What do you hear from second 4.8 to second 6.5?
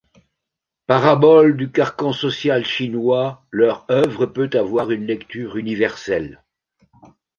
une lecture universelle.